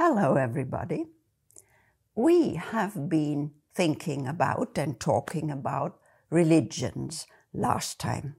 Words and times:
Hello, 0.00 0.36
everybody. 0.36 1.06
We 2.14 2.54
have 2.54 3.08
been 3.08 3.50
thinking 3.74 4.28
about 4.28 4.78
and 4.78 5.00
talking 5.00 5.50
about 5.50 5.98
religions 6.30 7.26
last 7.52 7.98
time. 7.98 8.36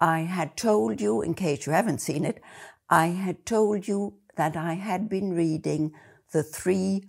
I 0.00 0.20
had 0.20 0.56
told 0.56 1.02
you, 1.02 1.20
in 1.20 1.34
case 1.34 1.66
you 1.66 1.72
haven't 1.74 2.00
seen 2.00 2.24
it, 2.24 2.40
I 2.88 3.08
had 3.08 3.44
told 3.44 3.86
you 3.86 4.14
that 4.36 4.56
I 4.56 4.72
had 4.72 5.10
been 5.10 5.34
reading 5.34 5.92
the 6.32 6.42
three 6.42 7.04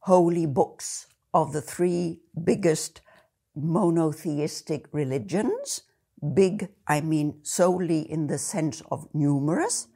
holy 0.00 0.44
books 0.44 1.06
of 1.32 1.54
the 1.54 1.62
three 1.62 2.20
biggest 2.44 3.00
monotheistic 3.56 4.84
religions. 4.92 5.80
Big, 6.34 6.68
I 6.86 7.00
mean 7.00 7.38
solely 7.42 8.00
in 8.00 8.26
the 8.26 8.36
sense 8.36 8.82
of 8.90 9.08
numerous. 9.14 9.86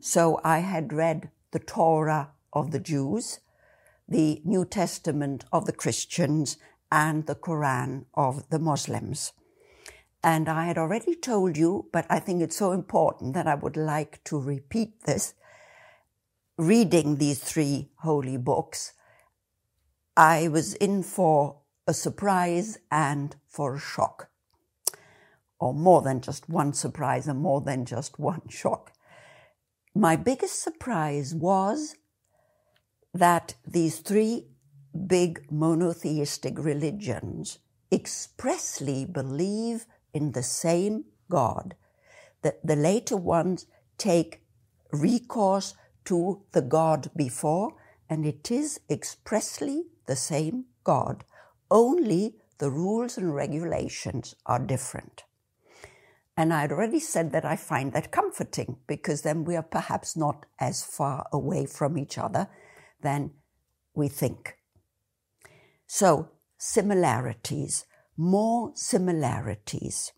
So 0.00 0.40
I 0.42 0.60
had 0.60 0.94
read 0.94 1.30
the 1.50 1.58
Torah 1.58 2.30
of 2.52 2.70
the 2.70 2.80
Jews, 2.80 3.40
the 4.08 4.40
New 4.44 4.64
Testament 4.64 5.44
of 5.52 5.66
the 5.66 5.72
Christians, 5.72 6.56
and 6.90 7.26
the 7.26 7.34
Quran 7.34 8.06
of 8.14 8.48
the 8.50 8.58
Muslims. 8.58 9.32
And 10.22 10.48
I 10.48 10.66
had 10.66 10.78
already 10.78 11.14
told 11.14 11.56
you, 11.56 11.88
but 11.92 12.06
I 12.10 12.18
think 12.18 12.42
it's 12.42 12.56
so 12.56 12.72
important 12.72 13.34
that 13.34 13.46
I 13.46 13.54
would 13.54 13.76
like 13.76 14.22
to 14.24 14.38
repeat 14.38 15.02
this. 15.04 15.34
Reading 16.56 17.16
these 17.16 17.38
three 17.38 17.90
holy 17.98 18.36
books, 18.36 18.94
I 20.16 20.48
was 20.48 20.74
in 20.74 21.04
for 21.04 21.60
a 21.86 21.94
surprise 21.94 22.78
and 22.90 23.36
for 23.46 23.76
a 23.76 23.80
shock. 23.80 24.28
Or 25.60 25.72
more 25.72 26.02
than 26.02 26.20
just 26.20 26.48
one 26.48 26.72
surprise 26.72 27.28
and 27.28 27.40
more 27.40 27.60
than 27.60 27.84
just 27.84 28.18
one 28.18 28.42
shock. 28.48 28.92
My 29.94 30.16
biggest 30.16 30.62
surprise 30.62 31.34
was 31.34 31.94
that 33.18 33.54
these 33.66 33.98
three 33.98 34.46
big 35.06 35.46
monotheistic 35.50 36.58
religions 36.58 37.58
expressly 37.90 39.04
believe 39.04 39.86
in 40.12 40.32
the 40.32 40.42
same 40.42 41.04
God, 41.28 41.74
that 42.42 42.64
the 42.64 42.76
later 42.76 43.16
ones 43.16 43.66
take 43.96 44.42
recourse 44.92 45.74
to 46.04 46.42
the 46.52 46.62
God 46.62 47.10
before, 47.16 47.74
and 48.08 48.24
it 48.24 48.50
is 48.50 48.80
expressly 48.88 49.84
the 50.06 50.16
same 50.16 50.66
God, 50.84 51.24
only 51.70 52.36
the 52.58 52.70
rules 52.70 53.18
and 53.18 53.34
regulations 53.34 54.34
are 54.46 54.58
different. 54.58 55.24
And 56.36 56.54
I'd 56.54 56.72
already 56.72 57.00
said 57.00 57.32
that 57.32 57.44
I 57.44 57.56
find 57.56 57.92
that 57.92 58.12
comforting 58.12 58.76
because 58.86 59.22
then 59.22 59.44
we 59.44 59.56
are 59.56 59.62
perhaps 59.62 60.16
not 60.16 60.46
as 60.60 60.84
far 60.84 61.26
away 61.32 61.66
from 61.66 61.98
each 61.98 62.16
other 62.16 62.48
than 63.00 63.32
we 63.94 64.08
think. 64.08 64.56
So, 65.86 66.30
similarities, 66.58 67.86
more 68.16 68.72
similarities. 68.74 70.12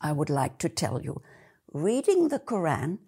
I 0.00 0.12
would 0.12 0.30
like 0.30 0.58
to 0.58 0.68
tell 0.68 1.02
you, 1.02 1.20
reading 1.72 2.28
the 2.28 2.38
Quran, 2.38 2.98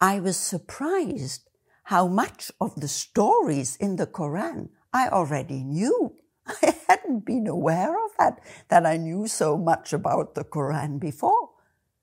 I 0.00 0.18
was 0.18 0.36
surprised 0.36 1.48
how 1.84 2.08
much 2.08 2.50
of 2.60 2.80
the 2.80 2.88
stories 2.88 3.76
in 3.76 3.96
the 3.96 4.06
Quran 4.06 4.70
I 4.92 5.08
already 5.08 5.62
knew. 5.62 6.16
I 6.46 6.74
hadn't 6.88 7.24
been 7.24 7.46
aware 7.46 7.92
of 8.04 8.10
that, 8.18 8.40
that 8.68 8.84
I 8.84 8.96
knew 8.96 9.28
so 9.28 9.56
much 9.56 9.92
about 9.92 10.34
the 10.34 10.44
Quran 10.44 10.98
before. 10.98 11.50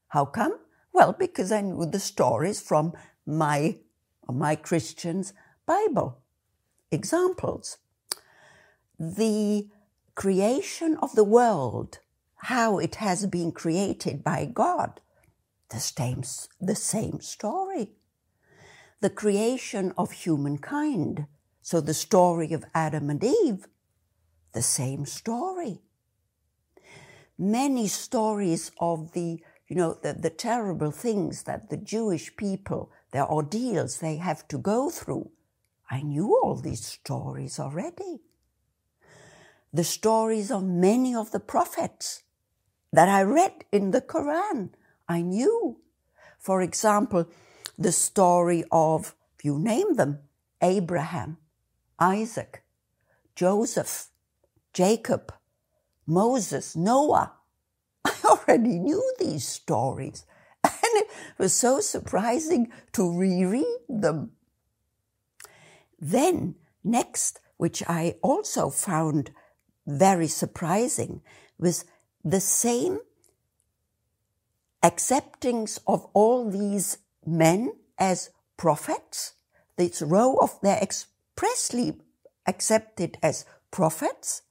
How 0.10 0.26
come? 0.26 0.58
Well, 0.94 1.14
because 1.14 1.52
I 1.52 1.62
knew 1.62 1.86
the 1.86 2.00
stories 2.00 2.62
from 2.62 2.94
my, 3.26 3.78
my 4.28 4.56
Christian's 4.56 5.34
Bible. 5.70 6.18
Examples. 6.90 7.78
The 8.98 9.68
creation 10.16 10.98
of 10.98 11.14
the 11.14 11.24
world, 11.24 12.00
how 12.38 12.80
it 12.80 12.96
has 12.96 13.28
been 13.28 13.52
created 13.52 14.24
by 14.24 14.46
God. 14.46 15.00
The 15.70 15.80
same, 15.80 16.24
the 16.60 16.74
same 16.74 17.22
story. 17.22 17.92
The 19.02 19.12
creation 19.12 19.94
of 19.96 20.12
humankind. 20.12 21.28
So 21.62 21.82
the 21.82 21.94
story 21.94 22.52
of 22.52 22.66
Adam 22.74 23.12
and 23.12 23.24
Eve, 23.24 23.68
the 24.54 24.64
same 24.64 25.06
story. 25.06 25.82
Many 27.38 27.88
stories 27.88 28.72
of 28.80 29.12
the, 29.12 29.40
you 29.68 29.76
know, 29.76 30.00
the, 30.02 30.14
the 30.14 30.32
terrible 30.32 30.90
things 30.90 31.44
that 31.44 31.70
the 31.70 31.78
Jewish 31.78 32.36
people, 32.36 32.92
their 33.12 33.30
ordeals 33.30 34.00
they 34.00 34.16
have 34.16 34.48
to 34.48 34.58
go 34.58 34.90
through. 34.90 35.30
I 35.90 36.02
knew 36.02 36.40
all 36.42 36.56
these 36.56 36.86
stories 36.86 37.60
already. 37.60 38.20
The 39.74 39.84
stories 39.84 40.52
of 40.52 40.64
many 40.64 41.16
of 41.16 41.32
the 41.32 41.40
prophets 41.40 42.24
that 42.94 43.10
I 43.10 43.24
read 43.24 43.66
in 43.72 43.92
the 43.92 44.02
Quran, 44.02 44.70
I 45.08 45.22
knew. 45.22 45.78
For 46.38 46.62
example, 46.62 47.28
the 47.78 47.92
story 47.92 48.64
of, 48.72 49.16
you 49.44 49.58
name 49.58 49.96
them, 49.96 50.20
Abraham, 50.62 51.38
Isaac, 52.00 52.64
Joseph, 53.36 54.10
Jacob, 54.74 55.34
Moses, 56.06 56.76
Noah. 56.76 57.34
I 58.06 58.14
already 58.26 58.80
knew 58.80 59.04
these 59.20 59.48
stories. 59.48 60.26
And 60.64 61.04
it 61.04 61.08
was 61.38 61.54
so 61.54 61.80
surprising 61.80 62.72
to 62.94 63.18
reread 63.18 63.80
them. 63.88 64.32
Then, 66.00 66.56
next, 66.84 67.40
which 67.58 67.84
I 67.88 68.16
also 68.22 68.70
found 68.70 69.32
very 69.86 70.28
surprising, 70.28 71.22
was 71.58 71.86
the 72.24 72.40
same 72.40 73.00
acceptance 74.82 75.80
of 75.88 76.06
all 76.14 76.50
these 76.50 76.98
men 77.26 77.74
as 77.98 78.30
prophets, 78.58 79.34
this 79.78 80.02
row 80.02 80.36
of 80.36 80.60
they're 80.62 80.82
expressly 80.82 81.98
accepted 82.48 83.18
as 83.22 83.46
prophets. 83.72 84.42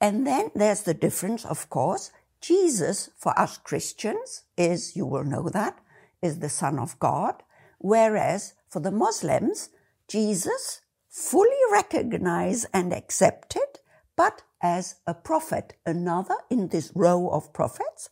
And 0.00 0.26
then 0.26 0.50
there's 0.54 0.82
the 0.82 0.94
difference, 0.94 1.44
of 1.44 1.70
course. 1.70 2.10
Jesus, 2.40 3.10
for 3.16 3.38
us 3.38 3.56
Christians, 3.58 4.42
is, 4.56 4.96
you 4.96 5.06
will 5.06 5.24
know 5.24 5.48
that, 5.48 5.78
is 6.20 6.40
the 6.40 6.48
Son 6.48 6.78
of 6.78 6.98
God, 6.98 7.42
whereas 7.78 8.54
for 8.68 8.80
the 8.80 8.90
Muslims, 8.90 9.70
Jesus, 10.12 10.82
fully 11.08 11.56
recognized 11.72 12.66
and 12.74 12.92
accepted, 12.92 13.80
but 14.14 14.42
as 14.62 14.96
a 15.06 15.14
prophet, 15.14 15.72
another 15.86 16.36
in 16.50 16.68
this 16.68 16.92
row 16.94 17.30
of 17.30 17.54
prophets. 17.54 18.10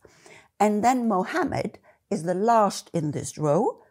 And 0.59 0.83
then 0.83 1.07
Mohammed 1.07 1.77
is 2.09 2.23
the 2.23 2.33
last 2.33 2.89
in 2.91 3.11
this 3.11 3.37
row, 3.37 3.83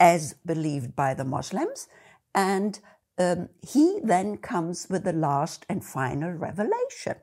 as 0.00 0.34
believed 0.44 0.96
by 0.96 1.14
the 1.14 1.24
Muslims. 1.24 1.86
And 2.34 2.80
um, 3.18 3.50
he 3.62 4.00
then 4.02 4.38
comes 4.38 4.88
with 4.90 5.04
the 5.04 5.12
last 5.12 5.64
and 5.68 5.84
final 5.84 6.32
revelation. 6.32 7.18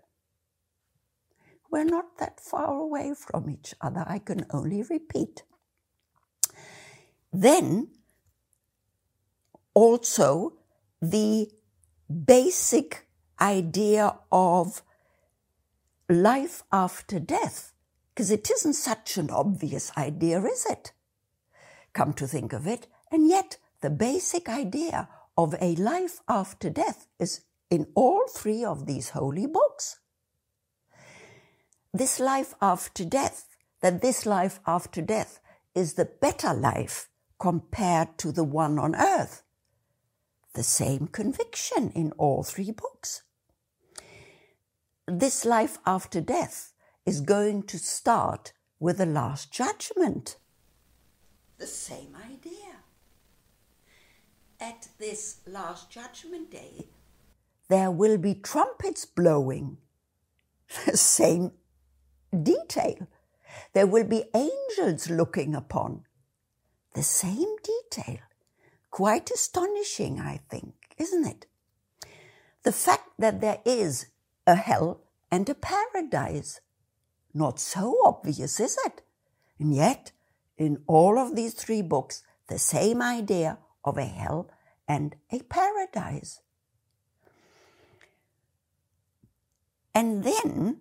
We're 1.70 1.84
not 1.84 2.18
that 2.20 2.40
far 2.40 2.74
away 2.74 3.14
from 3.18 3.50
each 3.50 3.76
other, 3.82 4.06
I 4.08 4.20
can 4.20 4.46
only 4.52 4.82
repeat. 4.82 5.44
Then, 7.34 7.90
also, 9.74 10.54
the 11.02 11.50
basic 12.26 13.08
idea 13.40 14.16
of 14.32 14.82
life 16.10 16.64
after 16.72 17.20
death, 17.20 17.74
because 18.10 18.32
it 18.32 18.50
isn't 18.50 18.74
such 18.74 19.18
an 19.18 19.30
obvious 19.30 19.92
idea, 19.96 20.44
is 20.44 20.66
it? 20.66 20.92
Come 21.94 22.14
to 22.14 22.28
think 22.28 22.54
of 22.54 22.68
it, 22.68 22.88
and 23.12 23.28
yet 23.28 23.58
the 23.82 23.90
basic 23.90 24.50
idea 24.50 25.08
of 25.38 25.56
a 25.62 25.76
life 25.76 26.20
after 26.28 26.70
death 26.70 27.08
is 27.20 27.42
in 27.70 27.88
all 27.96 28.28
three 28.28 28.64
of 28.64 28.86
these 28.86 29.10
holy 29.10 29.46
books. 29.46 30.00
This 31.94 32.20
life 32.20 32.54
after 32.62 33.06
death, 33.06 33.48
that 33.82 34.02
this 34.02 34.26
life 34.26 34.60
after 34.68 35.02
death 35.02 35.40
is 35.74 35.94
the 35.94 36.06
better 36.06 36.54
life 36.54 37.08
compared 37.40 38.18
to 38.18 38.32
the 38.32 38.44
one 38.44 38.78
on 38.78 38.96
earth. 38.96 39.44
The 40.54 40.64
same 40.64 41.08
conviction 41.08 41.92
in 41.92 42.12
all 42.14 42.44
three 42.44 42.72
books. 42.72 43.22
This 45.08 45.46
life 45.46 45.78
after 45.86 46.22
death 46.22 46.74
is 47.06 47.22
going 47.22 47.64
to 47.64 47.80
start 47.80 48.54
with 48.80 48.98
the 48.98 49.06
last 49.06 49.52
judgment. 49.52 50.38
The 51.58 51.68
same 51.68 52.16
idea. 52.16 52.84
At 54.60 54.88
this 54.98 55.40
last 55.48 55.90
judgment 55.90 56.52
day, 56.52 56.88
there 57.70 57.92
will 57.92 58.18
be 58.18 58.34
trumpets 58.34 59.06
blowing. 59.06 59.78
The 60.86 60.98
same 60.98 61.52
detail. 62.32 63.08
There 63.74 63.88
will 63.88 64.04
be 64.04 64.26
angels 64.36 65.10
looking 65.10 65.56
upon 65.56 66.04
the 66.94 67.04
same 67.04 67.56
detail. 67.64 68.20
Quite 68.92 69.32
astonishing, 69.32 70.20
I 70.20 70.40
think, 70.50 70.74
isn't 70.98 71.26
it? 71.26 71.46
The 72.64 72.72
fact 72.72 73.10
that 73.18 73.42
there 73.42 73.60
is 73.66 74.08
a 74.46 74.56
hell 74.56 75.02
and 75.32 75.48
a 75.50 75.56
paradise. 75.56 76.60
Not 77.34 77.60
so 77.60 77.98
obvious, 78.04 78.60
is 78.60 78.78
it? 78.86 79.02
And 79.60 79.74
yet, 79.74 80.12
in 80.58 80.82
all 80.88 81.18
of 81.20 81.36
these 81.36 81.54
three 81.54 81.82
books, 81.82 82.24
the 82.48 82.60
same 82.60 83.02
idea 83.02 83.60
of 83.84 83.98
a 83.98 84.06
hell 84.06 84.50
and 84.88 85.16
a 85.32 85.40
paradise. 85.44 86.42
And 89.94 90.24
then, 90.24 90.80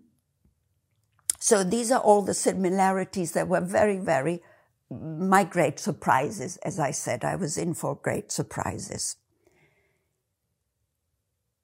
so 1.38 1.62
these 1.62 1.92
are 1.92 2.00
all 2.00 2.22
the 2.22 2.34
similarities 2.34 3.32
that 3.32 3.48
were 3.48 3.60
very, 3.60 3.98
very 3.98 4.42
my 4.90 5.44
great 5.44 5.78
surprises. 5.78 6.56
As 6.58 6.78
I 6.78 6.90
said, 6.90 7.24
I 7.24 7.36
was 7.36 7.58
in 7.58 7.74
for 7.74 7.96
great 7.96 8.32
surprises. 8.32 9.16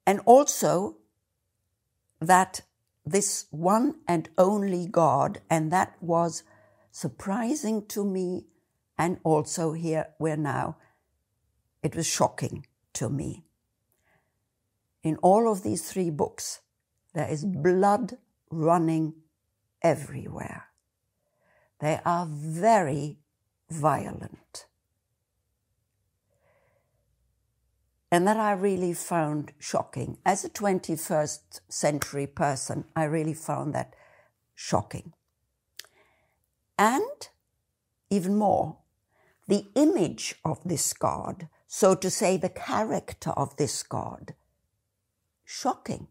And 0.05 0.19
also 0.25 0.97
that 2.19 2.61
this 3.05 3.45
one 3.51 3.95
and 4.07 4.29
only 4.37 4.87
God, 4.87 5.41
and 5.49 5.71
that 5.71 5.95
was 6.01 6.43
surprising 6.91 7.85
to 7.87 8.03
me. 8.03 8.45
And 8.97 9.19
also 9.23 9.73
here 9.73 10.07
we're 10.19 10.37
now, 10.37 10.77
it 11.83 11.95
was 11.95 12.07
shocking 12.07 12.65
to 12.93 13.09
me. 13.09 13.45
In 15.03 15.17
all 15.17 15.51
of 15.51 15.61
these 15.61 15.91
three 15.91 16.09
books, 16.09 16.61
there 17.13 17.27
is 17.27 17.45
blood 17.45 18.17
running 18.49 19.13
everywhere. 19.81 20.65
They 21.79 21.99
are 22.05 22.25
very 22.29 23.17
violent. 23.69 24.65
And 28.11 28.27
that 28.27 28.37
I 28.37 28.53
really 28.53 28.93
found 28.93 29.51
shocking. 29.59 30.17
As 30.25 30.45
a 30.45 30.49
21st 30.49 31.59
century 31.67 32.27
person, 32.27 32.85
I 32.95 33.03
really 33.03 33.33
found 33.33 33.73
that 33.73 33.93
shocking. 34.53 35.13
And 36.77 37.29
even 38.09 38.35
more, 38.35 38.77
the 39.47 39.65
image 39.75 40.35
of 40.45 40.59
this 40.63 40.93
God, 40.93 41.49
so 41.67 41.93
to 41.95 42.09
say, 42.09 42.37
the 42.37 42.49
character 42.49 43.31
of 43.31 43.57
this 43.57 43.83
God, 43.83 44.33
shocking. 45.43 46.07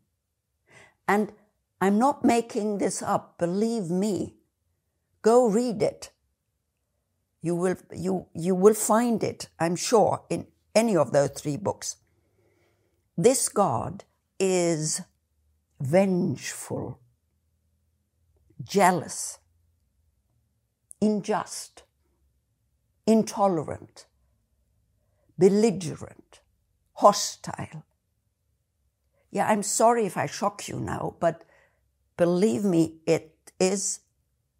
And 1.08 1.32
I'm 1.80 1.98
not 1.98 2.24
making 2.24 2.78
this 2.78 3.02
up, 3.02 3.38
believe 3.38 3.90
me. 3.90 4.34
Go 5.24 5.48
read 5.48 5.82
it. 5.82 6.10
You 7.40 7.56
will, 7.56 7.76
you, 7.90 8.26
you 8.34 8.54
will 8.54 8.74
find 8.74 9.24
it, 9.24 9.48
I'm 9.58 9.74
sure, 9.74 10.22
in 10.28 10.46
any 10.74 10.96
of 10.96 11.12
those 11.12 11.30
three 11.30 11.56
books. 11.56 11.96
This 13.16 13.48
God 13.48 14.04
is 14.38 15.00
vengeful, 15.80 16.98
jealous, 18.62 19.38
unjust, 21.00 21.84
intolerant, 23.06 24.04
belligerent, 25.38 26.40
hostile. 26.94 27.82
Yeah, 29.30 29.48
I'm 29.48 29.62
sorry 29.62 30.04
if 30.04 30.18
I 30.18 30.26
shock 30.26 30.68
you 30.68 30.78
now, 30.78 31.16
but 31.18 31.44
believe 32.18 32.62
me, 32.64 32.96
it 33.06 33.52
is 33.58 34.00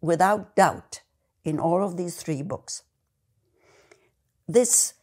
without 0.05 0.55
doubt 0.55 1.01
in 1.43 1.59
all 1.59 1.83
of 1.83 1.97
these 1.97 2.15
three 2.15 2.43
books. 2.43 2.83
This 4.47 4.93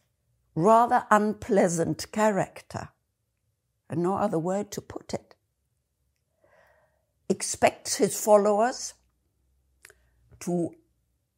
rather 0.55 1.05
unpleasant 1.11 2.11
character, 2.11 2.89
and 3.89 4.01
no 4.01 4.15
other 4.15 4.39
word 4.39 4.71
to 4.71 4.81
put 4.81 5.13
it, 5.13 5.35
expects 7.27 7.95
his 7.95 8.17
followers 8.17 8.93
to 10.39 10.73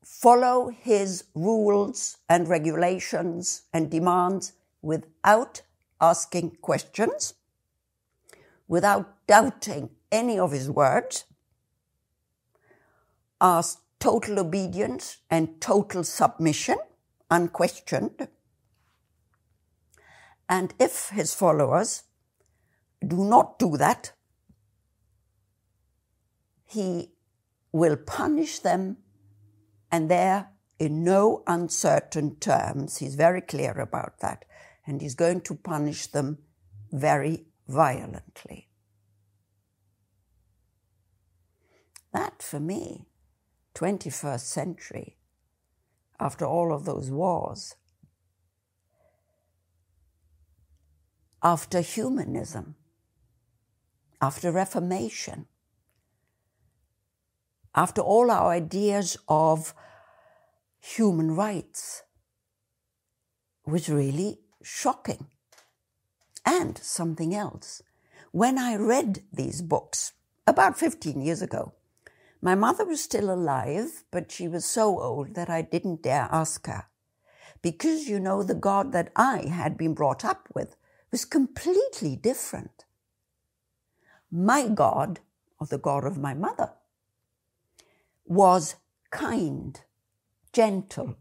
follow 0.04 0.70
his 0.70 1.24
rules 1.34 2.18
and 2.30 2.48
regulations 2.48 3.64
and 3.74 3.90
demands 3.90 4.54
without 4.82 5.62
asking 6.00 6.52
questions, 6.62 7.34
without 8.68 9.26
doubting 9.26 9.90
any 10.12 10.38
of 10.38 10.52
his 10.52 10.70
words, 10.70 11.26
ask 13.42 13.82
total 14.00 14.40
obedience 14.40 15.18
and 15.30 15.60
total 15.62 16.04
submission, 16.04 16.78
unquestioned. 17.30 18.28
And 20.48 20.74
if 20.80 21.10
his 21.10 21.34
followers 21.34 22.04
do 23.06 23.24
not 23.24 23.58
do 23.58 23.78
that, 23.78 24.12
he 26.66 27.12
will 27.72 27.98
punish 27.98 28.60
them 28.60 28.98
and 29.92 30.10
there 30.10 30.50
in 30.78 31.04
no 31.04 31.44
uncertain 31.48 32.36
terms. 32.36 32.98
He's 32.98 33.16
very 33.16 33.42
clear 33.42 33.72
about 33.72 34.20
that. 34.20 34.46
And 34.86 35.02
he's 35.02 35.16
going 35.16 35.42
to 35.42 35.56
punish 35.56 36.08
them 36.08 36.40
very 36.92 37.46
violently. 37.68 38.70
That 42.14 42.42
for 42.42 42.60
me, 42.60 43.08
21st 43.76 44.40
century, 44.40 45.18
after 46.20 46.46
all 46.46 46.74
of 46.74 46.86
those 46.86 47.12
wars, 47.12 47.76
after 51.44 51.82
humanism, 51.82 52.76
after 54.22 54.52
Reformation, 54.52 55.46
after 57.76 58.02
all 58.02 58.32
our 58.32 58.50
ideas 58.52 59.18
of 59.28 59.74
human 60.80 61.36
rights, 61.36 62.04
was 63.66 63.90
really 63.90 64.40
shocking. 64.64 65.28
And 66.46 66.78
something 66.78 67.34
else. 67.34 67.82
When 68.32 68.58
I 68.58 68.76
read 68.76 69.24
these 69.34 69.62
books 69.62 70.14
about 70.46 70.78
15 70.78 71.20
years 71.22 71.42
ago, 71.42 71.74
my 72.46 72.54
mother 72.54 72.86
was 72.86 73.02
still 73.02 73.34
alive, 73.34 74.04
but 74.12 74.32
she 74.32 74.48
was 74.48 74.66
so 74.66 75.00
old 75.02 75.34
that 75.34 75.50
I 75.50 75.64
didn't 75.64 76.04
dare 76.04 76.30
ask 76.32 76.68
her. 76.68 76.86
Because, 77.64 78.08
you 78.08 78.20
know, 78.20 78.44
the 78.44 78.54
God 78.54 78.92
that 78.92 79.12
I 79.16 79.48
had 79.48 79.76
been 79.80 79.96
brought 79.96 80.24
up 80.24 80.48
with 80.54 80.76
was 81.12 81.26
completely 81.26 82.16
different. 82.16 82.86
My 84.30 84.68
God, 84.68 85.22
or 85.60 85.66
the 85.66 85.80
God 85.80 86.06
of 86.06 86.20
my 86.20 86.36
mother, 86.36 86.74
was 88.28 88.76
kind, 89.10 89.82
gentle, 90.54 91.16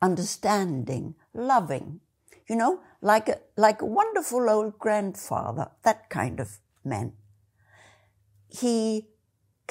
understanding, 0.00 1.14
loving. 1.32 2.00
You 2.48 2.56
know, 2.56 2.80
like 3.00 3.28
a, 3.28 3.38
like 3.56 3.80
a 3.80 3.86
wonderful 3.86 4.50
old 4.50 4.80
grandfather, 4.80 5.70
that 5.84 6.10
kind 6.10 6.40
of 6.40 6.58
man. 6.84 7.12
He 8.48 9.06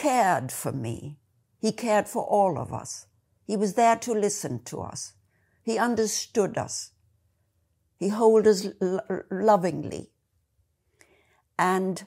cared 0.01 0.51
for 0.51 0.71
me. 0.71 1.17
He 1.59 1.71
cared 1.71 2.07
for 2.07 2.23
all 2.23 2.57
of 2.57 2.73
us. 2.73 3.05
He 3.45 3.55
was 3.55 3.75
there 3.75 3.97
to 3.97 4.13
listen 4.13 4.63
to 4.63 4.81
us. 4.81 5.13
He 5.63 5.77
understood 5.77 6.57
us. 6.57 6.91
He 7.99 8.09
held 8.09 8.47
us 8.47 8.67
l- 8.81 9.01
lovingly. 9.29 10.09
And 11.59 12.03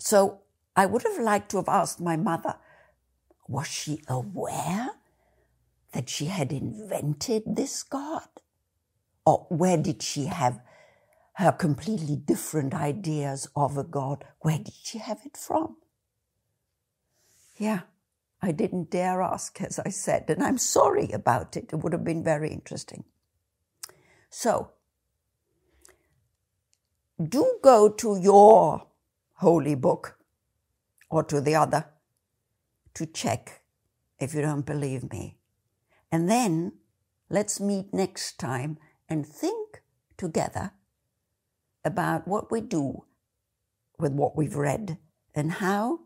so 0.00 0.40
I 0.74 0.86
would 0.86 1.02
have 1.02 1.18
liked 1.18 1.50
to 1.50 1.58
have 1.58 1.68
asked 1.68 2.00
my 2.00 2.16
mother, 2.16 2.54
was 3.46 3.66
she 3.66 4.00
aware 4.08 4.88
that 5.92 6.08
she 6.08 6.26
had 6.26 6.50
invented 6.50 7.42
this 7.46 7.82
God? 7.82 8.28
Or 9.26 9.46
where 9.50 9.76
did 9.76 10.02
she 10.02 10.26
have 10.26 10.60
her 11.34 11.52
completely 11.52 12.16
different 12.16 12.72
ideas 12.72 13.48
of 13.54 13.76
a 13.76 13.84
God? 13.84 14.24
Where 14.40 14.58
did 14.58 14.74
she 14.82 14.96
have 14.98 15.20
it 15.26 15.36
from? 15.36 15.76
Yeah, 17.56 17.80
I 18.40 18.52
didn't 18.52 18.90
dare 18.90 19.22
ask, 19.22 19.60
as 19.60 19.78
I 19.78 19.90
said, 19.90 20.24
and 20.28 20.42
I'm 20.42 20.58
sorry 20.58 21.10
about 21.12 21.56
it. 21.56 21.70
It 21.72 21.76
would 21.76 21.92
have 21.92 22.04
been 22.04 22.24
very 22.24 22.50
interesting. 22.50 23.04
So, 24.30 24.70
do 27.22 27.58
go 27.62 27.88
to 27.88 28.16
your 28.16 28.86
holy 29.34 29.74
book 29.74 30.18
or 31.10 31.22
to 31.24 31.40
the 31.40 31.54
other 31.54 31.86
to 32.94 33.06
check 33.06 33.62
if 34.18 34.34
you 34.34 34.42
don't 34.42 34.66
believe 34.66 35.10
me. 35.10 35.38
And 36.10 36.28
then 36.28 36.72
let's 37.28 37.60
meet 37.60 37.92
next 37.92 38.38
time 38.38 38.78
and 39.08 39.26
think 39.26 39.82
together 40.16 40.72
about 41.84 42.26
what 42.26 42.50
we 42.50 42.60
do 42.60 43.04
with 43.98 44.12
what 44.12 44.36
we've 44.36 44.56
read 44.56 44.98
and 45.34 45.52
how 45.52 46.00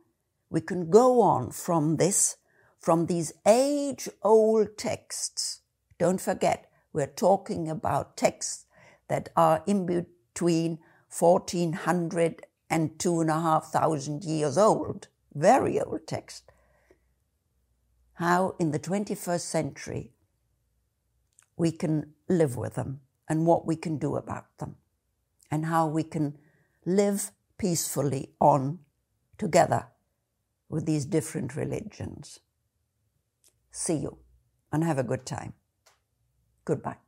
we 0.50 0.60
can 0.60 0.90
go 0.90 1.20
on 1.20 1.50
from 1.50 1.96
this, 1.96 2.36
from 2.78 3.06
these 3.06 3.32
age 3.46 4.08
old 4.22 4.76
texts. 4.78 5.62
Don't 5.98 6.20
forget, 6.20 6.70
We're 6.96 7.06
talking 7.06 7.68
about 7.68 8.16
texts 8.16 8.64
that 9.08 9.28
are 9.36 9.62
in 9.66 9.84
between 9.84 10.78
1400 11.10 12.46
and 12.70 12.98
two 12.98 13.20
and 13.20 13.28
a 13.28 13.38
half 13.38 13.66
thousand 13.66 14.24
years 14.24 14.56
old, 14.56 15.08
very 15.34 15.78
old 15.78 16.06
text. 16.06 16.50
How 18.14 18.54
in 18.58 18.70
the 18.70 18.78
21st 18.78 19.40
century 19.40 20.12
we 21.58 21.70
can 21.70 22.14
live 22.30 22.56
with 22.56 22.76
them 22.76 23.00
and 23.28 23.46
what 23.46 23.66
we 23.66 23.76
can 23.76 23.98
do 23.98 24.16
about 24.16 24.56
them 24.56 24.76
and 25.50 25.66
how 25.66 25.86
we 25.86 26.02
can 26.02 26.38
live 26.86 27.30
peacefully 27.58 28.30
on 28.40 28.78
together 29.36 29.88
with 30.68 30.86
these 30.86 31.04
different 31.04 31.56
religions. 31.56 32.40
See 33.70 33.96
you 33.96 34.18
and 34.72 34.82
have 34.84 34.98
a 34.98 35.04
good 35.04 35.26
time. 35.26 35.54
Goodbye. 36.64 37.05